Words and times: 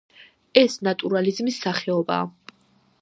ეს 0.61 0.77
ნატურალიზმის 0.87 1.59
სახეობაა. 1.67 2.57